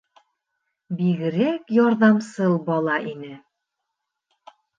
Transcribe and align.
Бигерәк 1.01 1.73
ярҙамсыл 1.75 2.57
бала 2.71 2.97
ине. 3.13 3.31